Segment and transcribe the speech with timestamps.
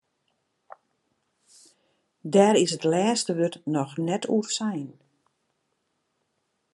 [2.33, 4.89] Dêr is it lêste wurd noch net oer sein.